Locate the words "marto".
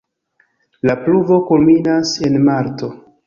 2.49-2.91